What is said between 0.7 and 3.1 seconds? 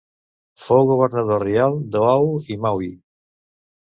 governador reial d'Oahu i Maui.